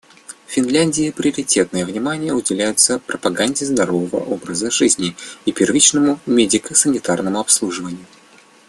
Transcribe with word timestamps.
В 0.47 0.51
Финляндии 0.51 1.11
приоритетное 1.11 1.85
внимание 1.85 2.33
уделяется 2.33 2.97
пропаганде 2.97 3.65
здорового 3.65 4.15
образа 4.19 4.71
жизни 4.71 5.15
и 5.45 5.51
первичному 5.51 6.19
медико-санитарному 6.25 7.39
обслуживанию. 7.39 8.07